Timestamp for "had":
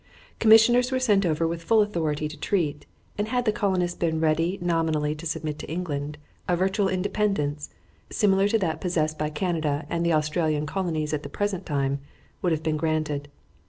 3.27-3.45